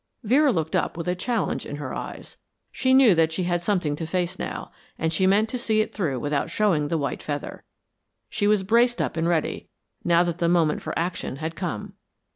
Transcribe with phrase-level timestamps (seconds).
[0.23, 2.35] Vera looked up with a challenge in her eyes.
[2.71, 5.93] She knew that she had something to face now, and she meant to see it
[5.93, 7.63] through without showing the white feather.
[8.27, 9.67] She was braced up and ready,
[10.03, 11.93] now that the moment for action had come.